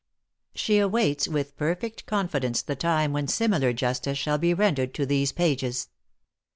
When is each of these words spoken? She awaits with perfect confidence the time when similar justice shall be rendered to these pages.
She 0.55 0.79
awaits 0.79 1.27
with 1.27 1.55
perfect 1.55 2.07
confidence 2.07 2.63
the 2.63 2.75
time 2.75 3.13
when 3.13 3.27
similar 3.27 3.71
justice 3.71 4.17
shall 4.17 4.39
be 4.39 4.51
rendered 4.51 4.95
to 4.95 5.05
these 5.05 5.31
pages. 5.31 5.89